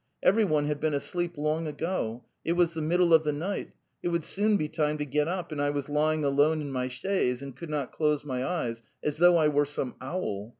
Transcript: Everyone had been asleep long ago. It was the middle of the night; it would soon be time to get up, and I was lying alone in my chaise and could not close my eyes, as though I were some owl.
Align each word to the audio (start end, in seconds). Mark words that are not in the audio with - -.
Everyone 0.23 0.65
had 0.65 0.79
been 0.79 0.95
asleep 0.95 1.37
long 1.37 1.67
ago. 1.67 2.25
It 2.43 2.53
was 2.53 2.73
the 2.73 2.81
middle 2.81 3.13
of 3.13 3.23
the 3.23 3.31
night; 3.31 3.69
it 4.01 4.07
would 4.07 4.23
soon 4.23 4.57
be 4.57 4.67
time 4.67 4.97
to 4.97 5.05
get 5.05 5.27
up, 5.27 5.51
and 5.51 5.61
I 5.61 5.69
was 5.69 5.89
lying 5.89 6.25
alone 6.25 6.59
in 6.59 6.71
my 6.71 6.87
chaise 6.87 7.43
and 7.43 7.55
could 7.55 7.69
not 7.69 7.91
close 7.91 8.25
my 8.25 8.43
eyes, 8.43 8.81
as 9.03 9.17
though 9.17 9.37
I 9.37 9.47
were 9.47 9.63
some 9.65 9.93
owl. 10.01 10.49